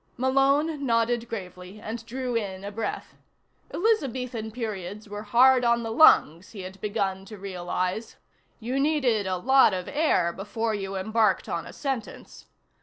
Malone 0.17 0.83
nodded 0.83 1.29
gravely 1.29 1.79
and 1.79 2.03
drew 2.07 2.33
in 2.35 2.63
a 2.63 2.71
breath. 2.71 3.13
Elizabethan 3.71 4.49
periods 4.49 5.07
were 5.07 5.21
hard 5.21 5.63
on 5.63 5.83
the 5.83 5.91
lungs, 5.91 6.53
he 6.53 6.61
had 6.61 6.81
begun 6.81 7.23
to 7.23 7.37
realize: 7.37 8.15
you 8.59 8.79
needed 8.79 9.27
a 9.27 9.37
lot 9.37 9.75
of 9.75 9.87
air 9.87 10.33
before 10.33 10.73
you 10.73 10.95
embarked 10.95 11.47
on 11.47 11.67
a 11.67 11.71
sentence. 11.71 12.47